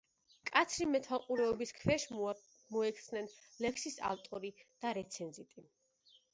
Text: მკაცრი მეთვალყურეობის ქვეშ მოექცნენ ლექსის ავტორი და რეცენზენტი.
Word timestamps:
მკაცრი 0.45 0.87
მეთვალყურეობის 0.93 1.73
ქვეშ 1.81 2.07
მოექცნენ 2.15 3.31
ლექსის 3.67 4.01
ავტორი 4.13 4.55
და 4.67 4.99
რეცენზენტი. 5.03 5.71